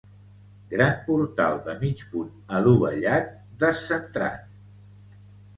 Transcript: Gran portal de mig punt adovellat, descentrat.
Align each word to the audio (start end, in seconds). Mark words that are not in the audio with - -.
Gran 0.71 0.93
portal 1.09 1.59
de 1.67 1.75
mig 1.83 2.01
punt 2.15 2.31
adovellat, 2.61 3.29
descentrat. 3.65 4.53